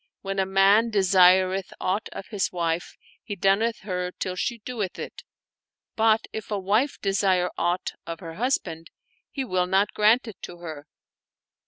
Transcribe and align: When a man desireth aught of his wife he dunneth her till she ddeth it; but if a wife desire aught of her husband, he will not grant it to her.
When 0.21 0.39
a 0.39 0.47
man 0.47 0.89
desireth 0.89 1.71
aught 1.79 2.09
of 2.11 2.25
his 2.29 2.51
wife 2.51 2.97
he 3.21 3.35
dunneth 3.35 3.81
her 3.81 4.09
till 4.11 4.35
she 4.35 4.57
ddeth 4.57 4.97
it; 4.97 5.21
but 5.95 6.21
if 6.33 6.49
a 6.49 6.57
wife 6.57 6.99
desire 7.01 7.51
aught 7.55 7.91
of 8.07 8.19
her 8.19 8.33
husband, 8.33 8.89
he 9.29 9.45
will 9.45 9.67
not 9.67 9.93
grant 9.93 10.27
it 10.27 10.41
to 10.41 10.57
her. 10.57 10.87